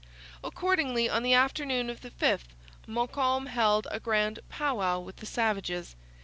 Accordingly, 0.43 1.07
on 1.11 1.21
the 1.21 1.35
afternoon 1.35 1.87
of 1.87 2.01
the 2.01 2.09
5th, 2.09 2.45
Montcalm 2.87 3.45
held 3.45 3.85
a 3.91 3.99
grand 3.99 4.39
'pow 4.49 4.77
wow' 4.77 4.99
with 4.99 5.17
the 5.17 5.27
savages. 5.27 5.95